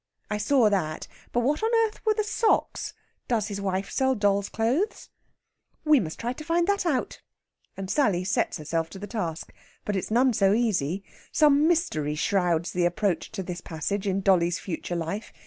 "I 0.31 0.39
saw 0.39 0.67
that. 0.67 1.07
But 1.31 1.41
what 1.41 1.61
on 1.61 1.69
earth 1.85 2.03
were 2.07 2.15
the 2.15 2.23
socks? 2.23 2.95
Does 3.27 3.49
his 3.49 3.61
wife 3.61 3.91
sell 3.91 4.15
doll's 4.15 4.49
clothes?" 4.49 5.09
"We 5.85 5.99
must 5.99 6.19
try 6.19 6.33
to 6.33 6.43
find 6.43 6.65
that 6.65 6.87
out." 6.87 7.21
And 7.77 7.87
Sally 7.87 8.23
sets 8.23 8.57
herself 8.57 8.89
to 8.89 8.97
the 8.97 9.05
task. 9.05 9.53
But 9.85 9.95
it's 9.95 10.09
none 10.09 10.33
so 10.33 10.53
easy. 10.53 11.03
Some 11.31 11.67
mystery 11.67 12.15
shrouds 12.15 12.71
the 12.71 12.85
approach 12.85 13.31
to 13.33 13.43
this 13.43 13.61
passage 13.61 14.07
in 14.07 14.21
dolly's 14.21 14.57
future 14.57 14.95
life. 14.95 15.31